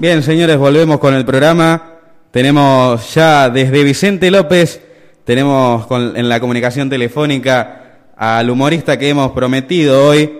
[0.00, 1.98] Bien, señores, volvemos con el programa.
[2.30, 4.82] Tenemos ya desde Vicente López,
[5.26, 10.38] tenemos en la comunicación telefónica al humorista que hemos prometido hoy,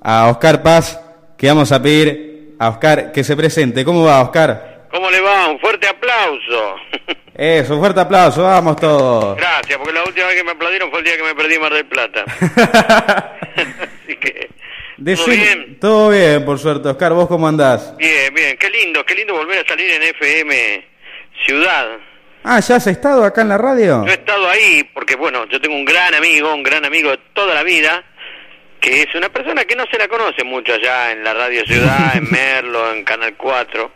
[0.00, 0.98] a Oscar Paz,
[1.36, 3.84] que vamos a pedir a Oscar que se presente.
[3.84, 4.86] ¿Cómo va, Oscar?
[4.90, 5.48] ¿Cómo le va?
[5.48, 6.76] Un fuerte aplauso.
[7.34, 9.36] Eso, un fuerte aplauso, vamos todos.
[9.36, 11.74] Gracias, porque la última vez que me aplaudieron fue el día que me perdí Mar
[11.74, 12.24] del Plata.
[14.06, 14.48] Así que
[15.04, 15.78] ¿Todo bien?
[15.80, 16.88] Todo bien, por suerte.
[16.88, 17.96] Oscar, ¿vos cómo andás?
[17.96, 18.56] Bien, bien.
[18.72, 20.86] Qué lindo, qué lindo volver a salir en FM
[21.44, 21.98] Ciudad.
[22.42, 24.02] Ah, ¿ya has estado acá en la radio?
[24.06, 27.18] Yo he estado ahí porque, bueno, yo tengo un gran amigo, un gran amigo de
[27.34, 28.02] toda la vida,
[28.80, 32.16] que es una persona que no se la conoce mucho allá en la Radio Ciudad,
[32.16, 33.92] en Merlo, en Canal 4,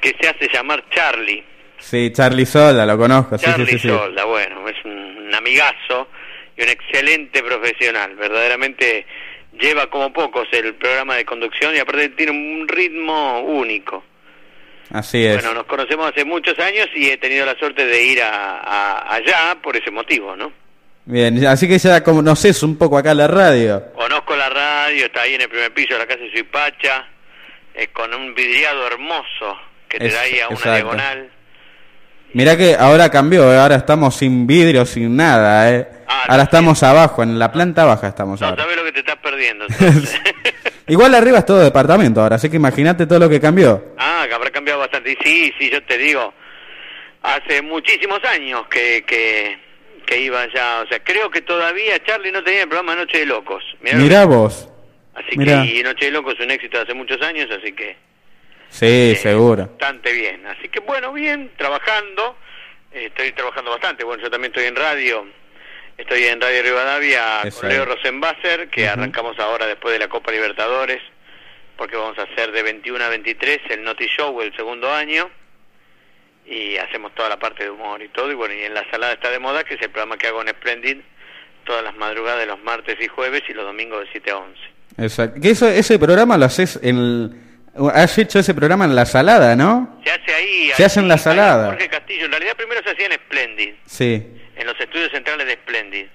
[0.00, 1.44] que se hace llamar Charlie.
[1.78, 3.36] Sí, Charlie Solda, lo conozco.
[3.36, 6.08] Charlie sí, sí, Solda, bueno, es un amigazo
[6.56, 9.04] y un excelente profesional, verdaderamente
[9.58, 14.04] lleva como pocos el programa de conducción y aparte tiene un ritmo único.
[14.90, 15.34] Así es.
[15.34, 19.56] Bueno, nos conocemos hace muchos años y he tenido la suerte de ir a, allá
[19.62, 20.52] por ese motivo, ¿no?
[21.04, 23.92] Bien, así que ya conoces un poco acá la radio.
[23.94, 27.06] Conozco la radio, está ahí en el primer piso de la casa de Suipacha,
[27.74, 29.56] eh, con un vidriado hermoso
[29.88, 31.30] que te da ahí a una diagonal.
[32.32, 33.56] Mirá que ahora cambió, ¿eh?
[33.56, 35.88] ahora estamos sin vidrio, sin nada, ¿eh?
[36.06, 38.62] Ah, ahora estamos abajo, en la planta baja estamos no, ahora.
[38.62, 39.66] sabes lo que te estás perdiendo.
[40.88, 43.94] Igual arriba es todo departamento ahora, así que imagínate todo lo que cambió.
[43.98, 45.12] Ah, que habrá cambiado bastante.
[45.12, 46.32] Y sí, sí, yo te digo,
[47.22, 49.58] hace muchísimos años que, que,
[50.06, 50.82] que iba ya.
[50.84, 53.64] O sea, creo que todavía Charlie no tenía el programa Noche de Locos.
[53.80, 54.68] Mirá, vos.
[55.14, 57.96] Así que y Noche de Locos es un éxito de hace muchos años, así que...
[58.70, 59.66] Sí, eh, seguro.
[59.66, 60.46] Bastante bien.
[60.46, 62.36] Así que bueno, bien, trabajando.
[62.92, 64.04] Eh, estoy trabajando bastante.
[64.04, 65.26] Bueno, yo también estoy en radio
[65.98, 71.00] Estoy en Radio Rivadavia con Leo Rosenbasser, que arrancamos ahora después de la Copa Libertadores,
[71.78, 75.30] porque vamos a hacer de 21 a 23 el Noti Show el segundo año,
[76.44, 79.14] y hacemos toda la parte de humor y todo, y bueno, y en La Salada
[79.14, 80.98] está de moda, que es el programa que hago en Splendid
[81.64, 84.60] todas las madrugadas de los martes y jueves y los domingos de 7 a 11.
[84.98, 85.40] Exacto.
[85.40, 87.45] Que eso, ese programa lo haces en...
[87.94, 90.00] Has hecho ese programa en La Salada, ¿no?
[90.04, 90.70] Se hace ahí.
[90.74, 91.68] Se hace en La Salada.
[91.68, 92.26] Jorge Castillo.
[92.26, 93.74] En realidad primero se hacía en Splendid.
[93.84, 96.06] Sí en los estudios centrales de Splendid.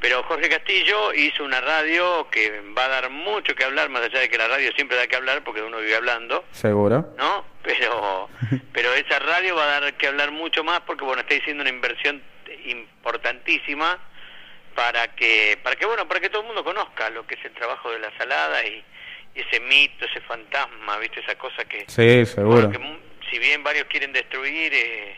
[0.00, 4.20] Pero Jorge Castillo hizo una radio que va a dar mucho que hablar, más allá
[4.20, 6.44] de que la radio siempre da que hablar porque uno vive hablando.
[6.52, 7.14] Seguro.
[7.16, 7.44] ¿No?
[7.68, 8.30] Pero,
[8.72, 11.68] pero esa radio va a dar que hablar mucho más porque, bueno, está haciendo una
[11.68, 12.22] inversión
[12.64, 13.98] importantísima
[14.74, 17.52] para que, para que, bueno, para que todo el mundo conozca lo que es el
[17.52, 18.82] trabajo de la salada y,
[19.40, 21.20] ese mito, ese fantasma, ¿viste?
[21.20, 21.84] Esa cosa que...
[21.86, 22.70] Sí, seguro.
[22.70, 22.78] que,
[23.30, 24.72] si bien varios quieren destruir...
[24.74, 25.16] Eh,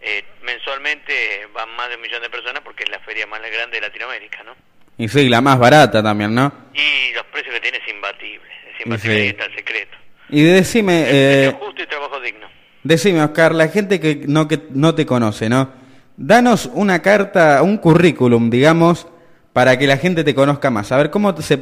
[0.00, 3.76] eh, mensualmente van más de un millón de personas porque es la feria más grande
[3.76, 4.54] de Latinoamérica, ¿no?
[4.98, 6.52] Y sí, la más barata también, ¿no?
[6.74, 9.96] Y los precios que tiene es imbatible, es imbatible y, está el secreto.
[10.28, 11.04] Y decime...
[11.08, 12.46] Eh, justo y trabajo digno.
[12.82, 15.72] Decime, Oscar, la gente que no, que no te conoce, ¿no?
[16.16, 19.08] Danos una carta, un currículum, digamos,
[19.56, 20.92] para que la gente te conozca más.
[20.92, 21.56] A ver, ¿cómo se,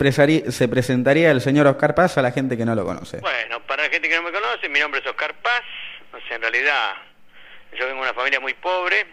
[0.51, 3.19] se presentaría el señor Oscar Paz a la gente que no lo conoce?
[3.21, 5.63] Bueno, para la gente que no me conoce, mi nombre es Oscar Paz.
[6.13, 6.95] O sea, en realidad
[7.79, 9.07] yo vengo de una familia muy pobre,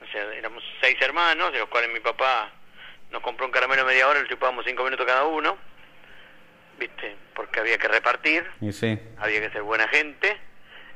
[0.00, 2.50] o sea, éramos seis hermanos, de los cuales mi papá
[3.10, 5.58] nos compró un caramelo a media hora, le chupábamos cinco minutos cada uno,
[6.78, 7.14] ¿viste?
[7.34, 8.46] Porque había que repartir,
[9.18, 10.38] había que ser buena gente,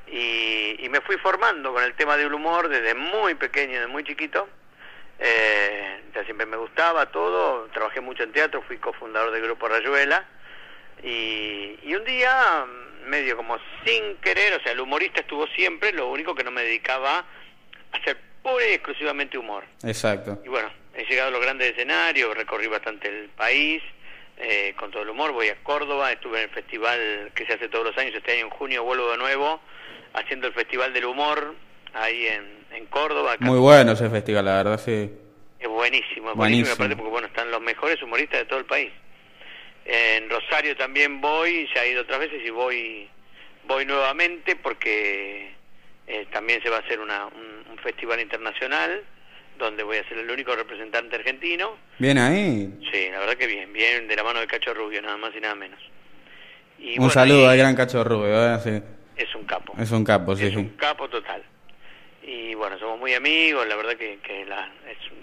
[0.06, 4.48] y, me fui formando con el tema del humor desde muy pequeño, desde muy chiquito.
[5.18, 10.24] Eh, ya siempre me gustaba todo, trabajé mucho en teatro, fui cofundador del grupo Rayuela,
[11.02, 12.64] y, y un día
[13.06, 16.62] medio como sin querer, o sea, el humorista estuvo siempre, lo único que no me
[16.62, 19.64] dedicaba a hacer pura y exclusivamente humor.
[19.84, 20.40] Exacto.
[20.44, 23.82] Y bueno, he llegado a los grandes escenarios, recorrí bastante el país
[24.38, 27.68] eh, con todo el humor, voy a Córdoba, estuve en el festival que se hace
[27.68, 29.60] todos los años, este año en junio vuelvo de nuevo,
[30.14, 31.54] haciendo el Festival del Humor
[31.92, 33.36] ahí en, en Córdoba.
[33.40, 35.10] Muy bueno ese festival, la verdad, sí.
[35.58, 38.92] Es buenísimo, es buenísimo, aparte porque bueno, están los mejores humoristas de todo el país.
[39.84, 43.08] En Rosario también voy, ya he ido otras veces y voy
[43.66, 45.54] voy nuevamente porque
[46.06, 49.04] eh, también se va a hacer una, un, festival internacional
[49.58, 51.76] donde voy a ser el único representante argentino.
[51.98, 52.68] Bien ahí.
[52.90, 55.40] Sí, la verdad que bien, bien de la mano de Cacho Rubio, nada más y
[55.40, 55.78] nada menos.
[56.98, 58.82] un saludo al gran Cacho Rubio, ¿eh?
[59.16, 59.72] Es un capo.
[59.78, 60.46] Es un capo, sí.
[60.46, 61.44] Es un capo total.
[62.26, 64.68] Y bueno, somos muy amigos, la verdad que, que la,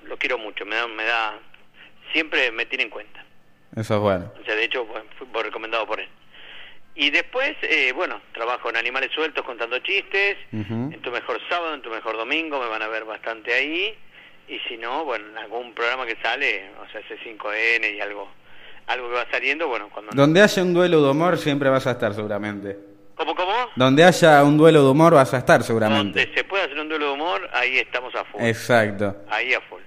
[0.05, 1.37] lo quiero mucho, me da, me da,
[2.13, 3.25] siempre me tiene en cuenta.
[3.75, 4.31] Eso es bueno.
[4.41, 4.87] O sea, de hecho,
[5.31, 6.07] fue recomendado por él.
[6.95, 11.81] Y después, eh, bueno, trabajo en Animales Sueltos contando chistes, en Tu Mejor Sábado, en
[11.81, 13.97] Tu Mejor Domingo, me van a ver bastante ahí,
[14.47, 18.29] y si no, bueno, en algún programa que sale, o sea, C5N y algo
[18.87, 20.11] algo que va saliendo, bueno, cuando...
[20.13, 22.77] Donde haya un duelo de humor siempre vas a estar seguramente.
[23.15, 23.53] ¿Cómo, cómo?
[23.75, 26.19] Donde haya un duelo de humor vas a estar seguramente.
[26.19, 28.41] Donde se pueda hacer un duelo de humor, ahí estamos a full.
[28.41, 29.15] Exacto.
[29.29, 29.81] Ahí a full.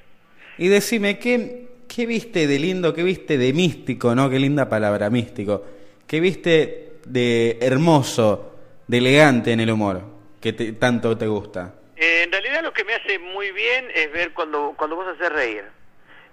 [0.59, 4.31] Y decime, ¿qué, ¿qué viste de lindo, qué viste de místico, no?
[4.31, 5.65] Qué linda palabra, místico.
[6.07, 8.55] ¿Qué viste de hermoso,
[8.87, 10.03] de elegante en el humor,
[10.41, 11.75] que te- tanto te gusta?
[11.97, 15.31] Eh, en realidad lo que me hace muy bien es ver cuando, cuando vos haces
[15.33, 15.65] reír.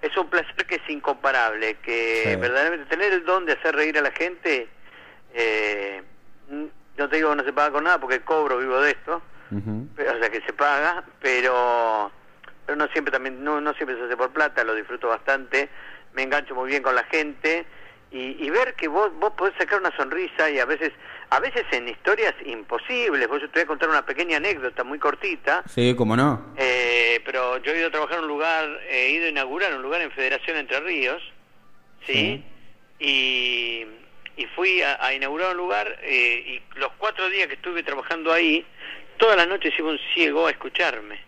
[0.02, 2.36] Es un placer que es incomparable, que Sí.
[2.36, 4.68] verdaderamente tener el don de hacer reír a la gente,
[5.34, 6.02] eh,
[6.98, 9.22] no te digo que no se paga con nada porque cobro, vivo de esto,
[9.96, 12.12] pero, o sea que se paga, pero
[12.66, 15.70] pero no siempre también no, no siempre se hace por plata, lo disfruto bastante,
[16.14, 17.66] me engancho muy bien con la gente
[18.10, 20.92] y, y ver que vos vos podés sacar una sonrisa y a veces
[21.30, 24.98] a veces en historias imposibles, vos yo te voy a contar una pequeña anécdota muy
[25.00, 26.54] cortita, Sí, cómo no.
[26.58, 29.82] eh, pero yo he ido a trabajar en un lugar, he ido a inaugurar un
[29.82, 31.22] lugar en Federación Entre Ríos,
[32.06, 32.46] ¿sí?
[33.00, 33.86] Y,
[34.38, 38.32] y fui a, a inaugurar un lugar eh, y los cuatro días que estuve trabajando
[38.32, 38.66] ahí,
[39.18, 41.20] todas las noches iba un ciego a escucharme.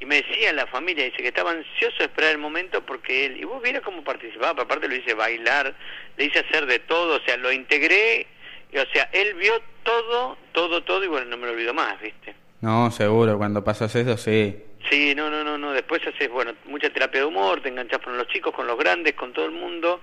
[0.00, 3.36] Y me decía la familia, dice que estaba ansioso de esperar el momento porque él,
[3.38, 5.74] y vos vieras cómo participaba, pero aparte lo hice bailar,
[6.16, 8.26] le hice hacer de todo, o sea, lo integré,
[8.72, 9.52] y, o sea, él vio
[9.84, 12.34] todo, todo, todo, y bueno, no me lo olvido más, ¿viste?
[12.60, 14.56] No, seguro, cuando pasas eso, sí.
[14.90, 15.72] Sí, no, no, no, no.
[15.72, 19.14] Después haces, bueno, mucha terapia de humor, te enganchas con los chicos, con los grandes,
[19.14, 20.00] con todo el mundo,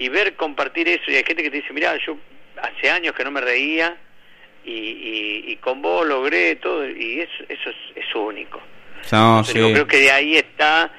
[0.00, 1.08] y ver compartir eso.
[1.08, 2.16] Y hay gente que te dice, mira, yo
[2.60, 3.96] hace años que no me reía,
[4.64, 8.60] y, y, y con vos logré todo, y eso, eso es, es único.
[9.12, 9.60] No, Entonces, sí.
[9.60, 10.90] Yo creo que de ahí está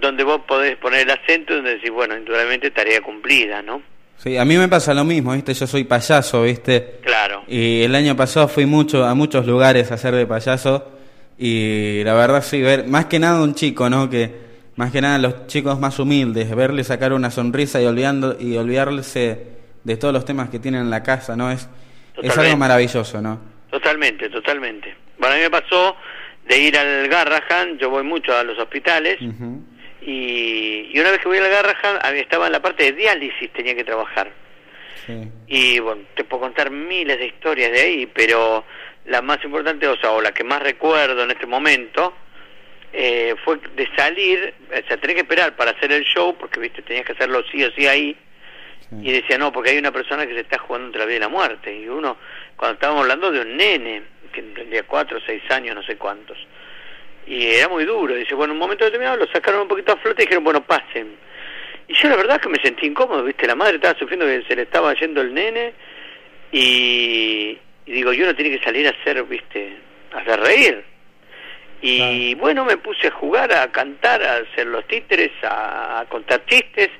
[0.00, 3.82] donde vos podés poner el acento, donde decís, bueno, indudablemente tarea cumplida, ¿no?
[4.16, 5.54] Sí, a mí me pasa lo mismo, ¿viste?
[5.54, 6.98] Yo soy payaso, ¿viste?
[7.02, 7.44] Claro.
[7.48, 10.92] Y el año pasado fui mucho a muchos lugares a hacer de payaso
[11.38, 14.10] y la verdad sí, ver más que nada un chico, ¿no?
[14.10, 14.49] Que
[14.80, 19.46] más que nada los chicos más humildes, verle sacar una sonrisa y olvidando y olvidarse
[19.84, 21.50] de todos los temas que tienen en la casa, ¿no?
[21.50, 21.68] Es
[22.22, 23.40] es algo maravilloso, ¿no?
[23.70, 24.94] Totalmente, totalmente.
[25.18, 25.96] Bueno, a mí me pasó
[26.48, 29.18] de ir al Garrahan, yo voy mucho a los hospitales,
[30.02, 33.52] y, y una vez que voy al Garrahan, había- estaba en la parte de diálisis,
[33.52, 34.30] tenía que trabajar.
[35.06, 35.28] Sí.
[35.46, 38.64] Y bueno, te puedo contar miles de historias de ahí, pero
[39.06, 42.12] la más importante, o sea, o la que más recuerdo en este momento,
[42.92, 46.82] eh, fue de salir, o sea, tenés que esperar para hacer el show, porque, viste,
[46.82, 48.16] tenías que hacerlo sí o sí ahí,
[48.80, 48.96] Sí.
[49.02, 51.20] y decía, no, porque hay una persona que se está jugando entre la vida y
[51.20, 51.72] la muerte.
[51.76, 52.16] Y uno,
[52.56, 54.02] cuando estábamos hablando de un nene,
[54.32, 56.36] que tendría cuatro o seis años, no sé cuántos.
[57.26, 58.14] Y era muy duro.
[58.16, 60.64] Dice, bueno, en un momento determinado lo sacaron un poquito a flote y dijeron, bueno,
[60.64, 61.14] pasen.
[61.86, 63.46] Y yo la verdad que me sentí incómodo, ¿viste?
[63.46, 65.72] La madre estaba sufriendo que se le estaba yendo el nene.
[66.50, 69.76] Y, y digo, yo no tiene que salir a hacer, ¿viste?
[70.12, 70.84] A hacer reír.
[71.82, 76.44] Y bueno, me puse a jugar, a cantar, a hacer los títeres, a, a contar
[76.46, 76.90] chistes,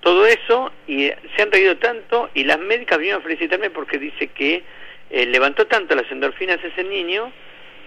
[0.00, 4.28] todo eso, y se han reído tanto, y las médicas vinieron a felicitarme porque dice
[4.28, 4.62] que
[5.10, 7.30] eh, levantó tanto las endorfinas ese niño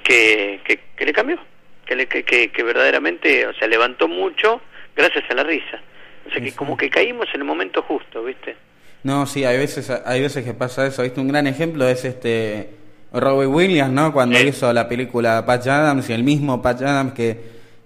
[0.04, 1.40] que, que, que le cambió,
[1.86, 4.62] que, le, que, que, que verdaderamente, o sea, levantó mucho
[4.96, 5.82] gracias a la risa.
[6.28, 6.56] O sea, que Sí.
[6.56, 8.56] como que caímos en el momento justo, ¿viste?
[9.04, 11.04] No, sí, hay veces, hay veces que pasa eso.
[11.04, 11.20] ¿Viste?
[11.20, 12.70] Un gran ejemplo es este
[13.16, 14.14] Robbie Williams, ¿no?
[14.14, 17.38] Cuando hizo la película Patch Adams y el mismo Patch Adams que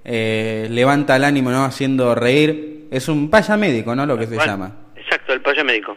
[0.03, 1.63] eh, levanta el ánimo, ¿no?
[1.63, 2.87] Haciendo reír.
[2.91, 4.05] Es un paya médico, ¿no?
[4.05, 4.75] Lo que se llama.
[4.95, 5.95] Exacto, el paya médico.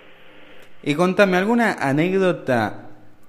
[0.82, 2.89] Y contame, ¿alguna anécdota,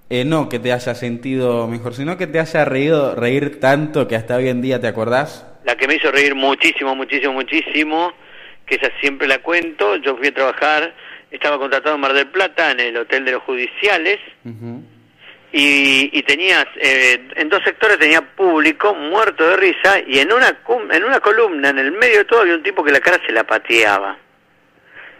[0.10, 4.16] eh, no que te haya sentido mejor, sino que te haya reído, reír tanto que
[4.16, 5.46] hasta hoy en día te acordás?
[5.64, 8.14] la que me hizo reír muchísimo, muchísimo, muchísimo,
[8.66, 10.94] que esa siempre la cuento, yo fui a trabajar,
[11.32, 14.20] estaba contratado en Mar del Plata, en el Hotel de los Judiciales.
[15.56, 20.58] Y, y tenías, eh, en dos sectores tenía público muerto de risa, y en una,
[20.92, 23.32] en una columna, en el medio de todo, había un tipo que la cara se
[23.32, 24.18] la pateaba,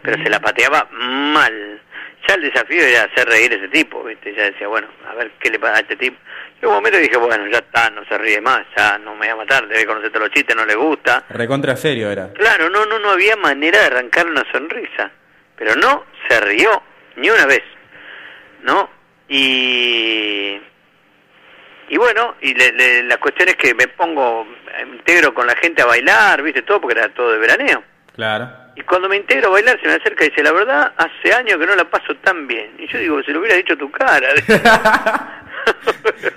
[0.02, 1.80] pero se la pateaba mal.
[2.26, 4.34] Ya el desafío era hacer reír a ese tipo, ¿viste?
[4.34, 6.16] Ya decía, bueno, a ver qué le pasa a este tipo.
[6.60, 9.28] Y en un momento dije, bueno, ya está, no se ríe más, ya no me
[9.28, 11.24] va a matar, debe conocer todos los chistes, no le gusta.
[11.28, 12.32] Recontra serio era.
[12.32, 15.12] Claro, no, no, no había manera de arrancar una sonrisa.
[15.54, 16.82] Pero no se rió
[17.16, 17.62] ni una vez.
[18.62, 18.93] ¿No?
[19.28, 20.60] Y.
[21.88, 25.54] Y bueno, y le- le- la cuestión es que me pongo, me integro con la
[25.56, 26.62] gente a bailar, ¿viste?
[26.62, 27.82] Todo porque era todo de veraneo.
[28.14, 28.48] Claro.
[28.76, 31.58] Y cuando me integro a bailar se me acerca y dice, la verdad, hace años
[31.58, 32.74] que no la paso tan bien.
[32.78, 34.28] Y yo digo, se lo hubiera dicho tu cara.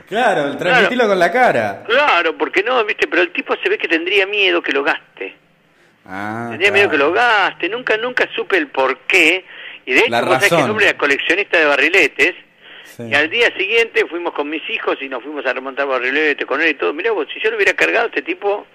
[0.08, 1.84] claro, transmitilo con la cara.
[1.88, 3.08] claro, porque no, ¿viste?
[3.08, 5.36] Pero el tipo se ve que tendría miedo que lo gaste.
[6.06, 6.74] Ah, claro.
[6.74, 9.46] miedo que lo gaste, nunca nunca supe el por qué.
[9.86, 10.66] Y de hecho, La vos sabés que razón.
[10.66, 12.36] el hombre era coleccionista de barriletes.
[12.96, 13.04] Sí.
[13.10, 16.62] Y al día siguiente fuimos con mis hijos y nos fuimos a remontar barriletes con
[16.62, 16.94] él y todo.
[16.94, 18.66] Mirá vos, si yo lo hubiera cargado, este tipo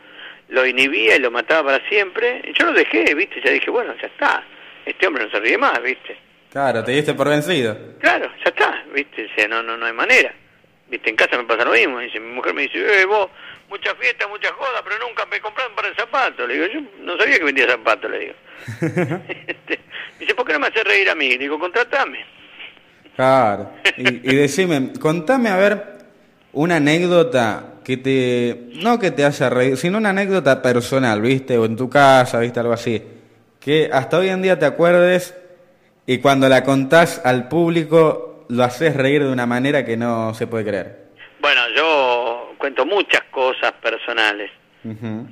[0.48, 2.42] lo inhibía y lo mataba para siempre.
[2.44, 3.40] Y yo lo dejé, ¿viste?
[3.44, 4.44] Ya dije, bueno, ya está.
[4.84, 6.16] Este hombre no se ríe más, ¿viste?
[6.50, 7.76] Claro, te diste por vencido.
[7.98, 9.24] Claro, ya está, ¿viste?
[9.24, 10.34] O sea, no, no, no hay manera.
[10.88, 11.08] ¿Viste?
[11.08, 11.98] En casa me pasa lo mismo.
[12.00, 13.30] Dice, mi mujer me dice, eh, vos,
[13.70, 16.46] mucha fiesta, mucha joda, pero nunca me compraron para el zapato.
[16.46, 18.34] Le digo, yo no sabía que vendía zapatos, le digo.
[19.46, 19.80] Este,
[20.18, 21.30] dice, ¿por qué no me haces reír a mí?
[21.30, 22.22] Le digo, contratame.
[23.16, 23.70] Claro.
[23.96, 25.92] Y, y decime, contame a ver
[26.52, 31.58] una anécdota que te, no que te haya reír, sino una anécdota personal, ¿viste?
[31.58, 32.60] O en tu casa, ¿viste?
[32.60, 33.02] Algo así.
[33.60, 35.36] Que hasta hoy en día te acuerdes
[36.06, 40.46] y cuando la contás al público lo haces reír de una manera que no se
[40.46, 41.02] puede creer.
[41.40, 44.50] Bueno, yo cuento muchas cosas personales.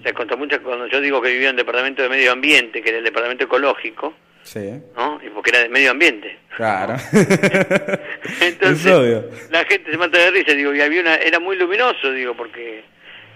[0.05, 2.91] Se cuento muchas cuando yo digo que vivía en el departamento de medio ambiente, que
[2.91, 5.21] era el departamento ecológico, Sí, ¿no?
[5.25, 6.39] Y porque era de medio ambiente.
[6.57, 6.95] claro.
[8.41, 9.31] Entonces, es obvio.
[9.51, 12.83] la gente se mata de risa, digo, y había una, era muy luminoso, digo, porque,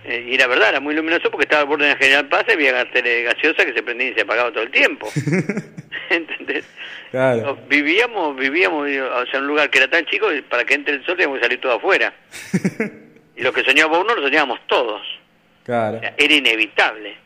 [0.04, 2.44] eh, y era verdad, era muy luminoso porque estaba al borde de la General Paz
[2.48, 5.08] y había tele gaseosa que se prendía y se apagaba todo el tiempo.
[6.10, 6.64] ¿Entendés?
[7.10, 7.58] Claro.
[7.68, 10.74] Vivíamos, vivíamos, digo, o sea, en un lugar que era tan chico y para que
[10.74, 12.12] entre el sol teníamos que salir todo afuera.
[13.36, 15.00] Y lo que soñaba uno lo soñábamos todos.
[15.02, 15.98] O Claro.
[15.98, 17.16] sea, era inevitable.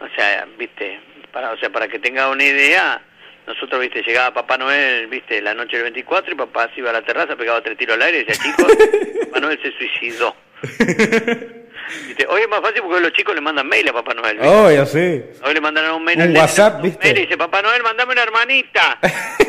[0.00, 1.00] O sea, viste,
[1.32, 3.00] para, o sea, para que tenga una idea,
[3.46, 6.94] nosotros, viste, llegaba Papá Noel, viste, la noche del 24 y papá se iba a
[6.94, 8.76] la terraza, pegaba tres tiros al aire y decía, chicos,
[9.26, 10.34] Papá Noel se suicidó.
[12.06, 14.38] Viste, hoy es más fácil porque hoy los chicos le mandan mail a Papá Noel.
[14.38, 14.48] ¿viste?
[14.52, 15.22] Obvio, sí.
[15.44, 17.06] Hoy le mandaron un mail Un WhatsApp, ¿viste?
[17.06, 18.98] mail y dice, Papá Noel, mandame una hermanita.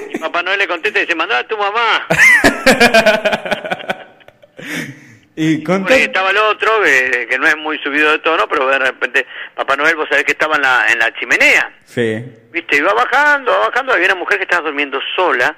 [0.10, 2.08] Y Papá Noel le contesta y dice, mandá a tu mamá.
[5.40, 6.04] Y Bueno, y contame...
[6.04, 9.26] estaba el otro, que, que no es muy subido de tono, pero de repente
[9.56, 11.72] Papá Noel, vos sabés que estaba en la, en la chimenea.
[11.86, 12.26] Sí.
[12.52, 15.56] Viste, iba bajando, iba bajando, había una mujer que estaba durmiendo sola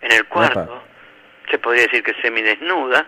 [0.00, 0.84] en el cuarto.
[1.50, 3.04] Se podría decir que semidesnuda,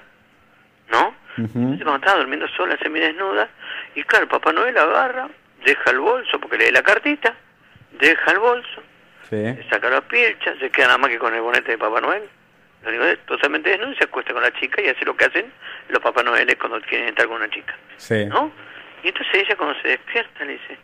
[0.90, 1.14] ¿no?
[1.38, 3.48] Entonces cuando estaba durmiendo sola, semidesnuda,
[3.94, 5.28] y claro, Papá Noel agarra,
[5.64, 7.32] deja el bolso, porque lee la cartita,
[7.92, 8.82] deja el bolso,
[9.30, 9.36] Sí.
[9.36, 12.24] le saca la pilcha, se queda nada más que con el bonete de Papá Noel.
[12.84, 15.52] Es totalmente desnudo y se acuesta con la chica y hace lo que hacen
[15.88, 17.76] los Papá Noeles cuando quieren estar con una chica.
[17.96, 18.24] Sí.
[18.26, 18.50] ¿no?
[19.04, 20.78] Y entonces ella cuando se despierta le dice,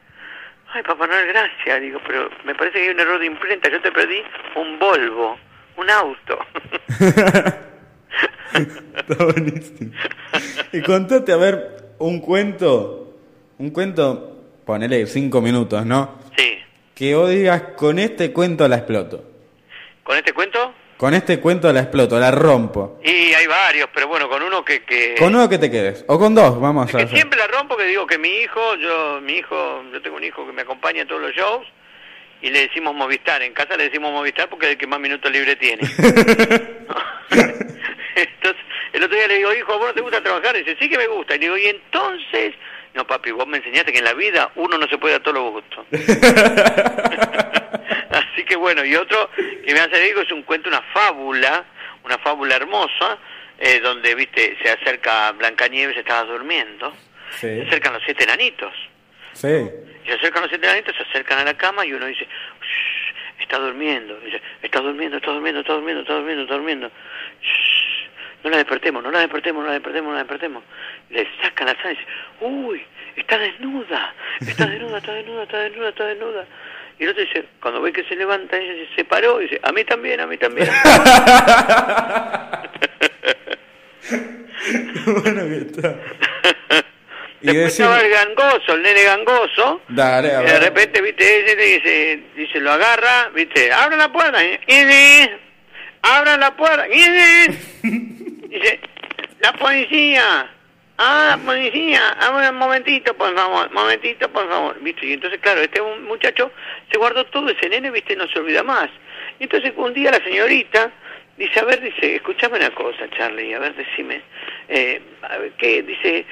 [0.73, 3.81] ay Papá Noel, gracias, digo, pero me parece que hay un error de imprenta, yo
[3.81, 4.23] te perdí
[4.55, 5.39] un Volvo,
[5.77, 6.39] un auto.
[8.55, 9.93] Está buenísimo.
[10.73, 13.15] Y contate, a ver, un cuento,
[13.59, 16.19] un cuento, ponele cinco minutos, ¿no?
[16.37, 16.59] sí,
[16.95, 19.25] Que vos digas, con este cuento la exploto.
[20.03, 22.99] con este cuento, Con este cuento la exploto, la rompo.
[23.05, 24.83] y hay varios, pero bueno, con uno que...
[24.83, 26.05] que Con uno que te quedes.
[26.09, 27.17] O con dos, vamos a que hacer.
[27.17, 30.45] siempre la rompo, que digo que mi hijo, yo, mi hijo, yo tengo un hijo
[30.45, 31.65] que me acompaña en todos los shows,
[32.43, 35.31] y le decimos Movistar, en casa le decimos Movistar porque es el que más minutos
[35.31, 35.83] libre tiene.
[38.17, 38.63] entonces,
[38.93, 40.57] el otro día le digo, hijo, ¿a vos no te gusta trabajar?
[40.57, 41.37] Y dice, sí que me gusta.
[41.37, 42.55] Y le digo, y entonces,
[42.95, 45.37] no papi, vos me enseñaste que en la vida uno no se puede dar todos
[45.37, 45.87] los gustos.
[48.11, 51.65] Así que bueno, y otro que me hace digo es un cuento, una fábula,
[52.05, 53.19] una fábula hermosa,
[53.59, 56.93] eh, donde, viste, se acerca Blancanieves, estaba durmiendo,
[57.31, 57.47] Sí.
[57.49, 58.73] se acercan los siete enanitos.
[59.33, 59.69] Sí.
[60.07, 63.59] Se acercan los siete enanitos, se acercan a la cama y uno dice, "Shh, está
[63.59, 64.19] durmiendo.
[64.21, 66.91] Dice, está durmiendo, está durmiendo, está durmiendo, está durmiendo, está durmiendo.
[67.43, 68.09] Shh,
[68.45, 70.63] no la despertemos, no la despertemos, no la despertemos, no la despertemos.
[71.11, 72.07] Le sacan la sangre y dice,
[72.41, 72.85] uy,
[73.17, 76.47] está desnuda, está desnuda, está desnuda, está desnuda, está desnuda.
[76.99, 79.61] Y el otro dice, cuando ve que se levanta, ella dice, se paró y dice,
[79.63, 80.69] a mí también, a mí también.
[85.07, 85.95] bueno que está.
[87.41, 91.57] Y Después estaba el gangoso, el nene gangoso, Dale, a Y de repente, viste, ese
[91.57, 95.39] le dice, dice, lo agarra, viste, abre la puerta, y dice,
[96.03, 97.61] abra la puerta, y dice,
[99.41, 100.51] la policía,
[100.99, 105.81] ah, policía, abre un momentito, por favor, momentito, por favor, viste, y entonces, claro, este
[105.81, 106.51] muchacho
[106.91, 108.89] se guardó todo ese nene, viste, no se olvida más.
[109.39, 110.91] Y entonces un día la señorita
[111.37, 114.21] dice, a ver, dice, escúchame una cosa, Charlie, a ver, decime,
[114.69, 115.83] eh, a ver, ¿qué?
[115.83, 116.27] Dice,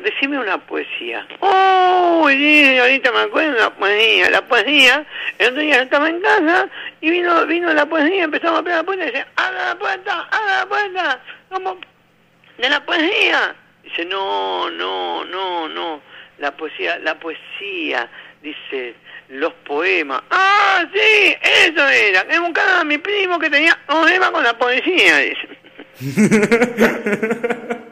[0.00, 1.26] decime una poesía.
[1.40, 5.04] Oh, sí, ahorita me acuerdo la poesía, la poesía,
[5.38, 6.68] el otro día estaba en casa
[7.00, 10.28] y vino, vino la poesía, empezamos a pegar la puerta y dice, abra la puerta,
[10.30, 11.78] abra la puerta, como
[12.58, 13.56] de la poesía.
[13.84, 16.00] Dice, no, no, no, no,
[16.38, 18.08] la poesía, la poesía,
[18.42, 18.94] dice,
[19.28, 20.22] los poemas.
[20.30, 25.18] Ah, sí, eso era, que buscaba a mi primo que tenía problema con la poesía,
[25.18, 25.48] dice.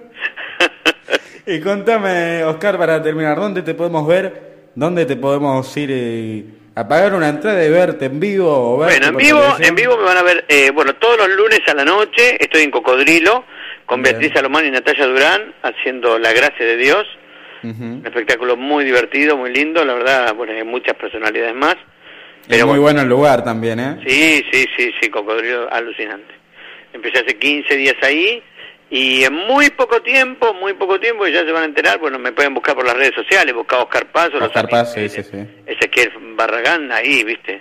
[1.44, 4.68] Y contame, Oscar, para terminar, ¿dónde te podemos ver?
[4.76, 6.44] ¿Dónde te podemos ir eh,
[6.76, 8.74] a pagar una entrada y verte en vivo?
[8.74, 9.68] O verte Bueno, en vivo, televisión?
[9.68, 12.62] en vivo me van a ver, eh, bueno, todos los lunes a la noche estoy
[12.62, 13.44] en Cocodrilo
[13.92, 14.14] con Bien.
[14.14, 17.06] Beatriz Salomón y Natalia Durán haciendo La Gracia de Dios.
[17.62, 21.76] Un espectáculo muy divertido, muy lindo, la verdad, bueno, hay muchas personalidades más.
[22.48, 23.98] es muy bueno el lugar también, ¿eh?
[24.04, 26.34] Sí, sí, sí, sí, cocodrilo alucinante.
[26.92, 28.42] Empecé hace 15 días ahí
[28.90, 32.32] y en muy poco tiempo, muy poco tiempo, ya se van a enterar, bueno, me
[32.32, 35.46] pueden buscar por las redes sociales, buscar Oscar Paz o Oscar Paz, sí, sí, sí.
[35.66, 37.60] Ezequiel Barragán, ahí, viste,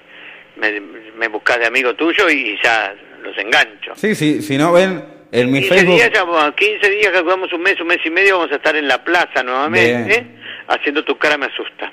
[0.55, 3.93] me, me buscas de amigo tuyo y ya los engancho.
[3.95, 5.95] Sí, sí, si no ven en mi 15 Facebook...
[5.95, 8.75] Días, ya, 15 días que jugamos un mes, un mes y medio, vamos a estar
[8.75, 10.25] en la plaza nuevamente,
[10.67, 11.91] haciendo Tu cara me asusta.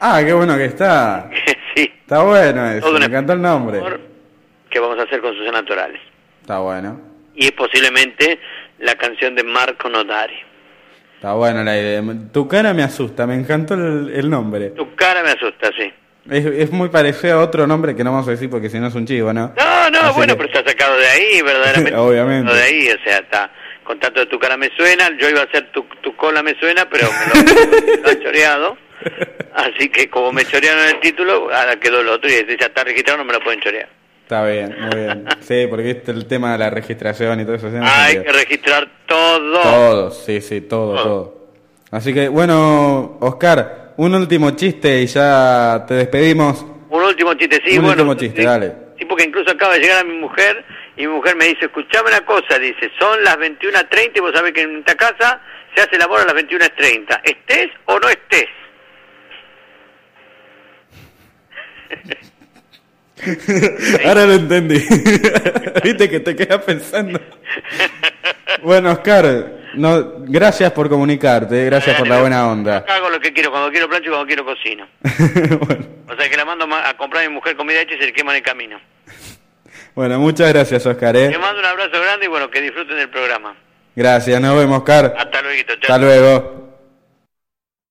[0.00, 1.30] Ah, qué bueno que está.
[1.74, 1.92] sí.
[2.00, 3.80] Está bueno eso, me encantó el nombre.
[4.70, 6.00] Que vamos a hacer con Susana Torales.
[6.40, 7.00] Está bueno.
[7.34, 8.38] Y es posiblemente
[8.78, 10.36] la canción de Marco Notari.
[11.14, 12.02] Está bueno la idea.
[12.32, 14.70] Tu cara me asusta, me encantó el, nombre.
[14.70, 15.92] Tu cara me asusta, sí.
[16.30, 18.94] Es, muy parecido a otro nombre que no vamos a decir porque si no es
[18.94, 19.54] un chivo, ¿no?
[19.56, 21.96] No, no, bueno, pero está sacado de ahí, verdaderamente.
[21.96, 22.52] Obviamente.
[22.52, 23.50] De ahí, o sea, está
[23.84, 26.54] con tanto de tu cara me suena, yo iba a hacer tu, tu cola me
[26.60, 28.76] suena, pero me lo, lo han choreado.
[29.54, 33.18] Así que como me chorearon el título, ahora quedó el otro y ya está registrado,
[33.18, 33.88] no me lo pueden chorear.
[34.22, 35.24] Está bien, muy bien.
[35.40, 37.70] Sí, porque este el tema de la registración y todo eso.
[37.82, 39.62] Hay que registrar todo.
[39.62, 41.48] Todo, sí, sí, todo, todo,
[41.90, 46.64] Así que, bueno, Oscar, un último chiste y ya te despedimos.
[46.88, 48.02] Un último chiste, sí, un bueno.
[48.02, 48.72] último chiste, dale.
[48.96, 50.64] Sí, porque incluso acaba de llegar a mi mujer
[50.96, 54.52] y mi mujer me dice, escuchame una cosa, dice, son las 21.30 y vos sabés
[54.52, 55.40] que en esta casa
[55.74, 57.20] se hace el amor a las 21.30.
[57.24, 58.46] ¿Estés o no estés?
[64.06, 64.78] Ahora lo entendí.
[65.82, 67.20] Viste que te quedas pensando.
[68.62, 72.84] Bueno, Oscar, no, gracias por comunicarte, gracias por la buena onda.
[72.88, 74.86] Hago lo que quiero, cuando quiero plancho y cuando quiero cocino.
[76.10, 78.12] O sea que la mando a comprar a mi mujer comida hecha y se le
[78.12, 78.80] quema en el camino.
[79.94, 81.14] Bueno, muchas gracias, Oscar.
[81.16, 81.28] ¿eh?
[81.28, 83.54] Te mando un abrazo grande y bueno, que disfruten del programa.
[83.94, 85.14] Gracias, nos vemos, Oscar.
[85.16, 85.72] Hasta luego.
[85.82, 86.67] Hasta luego.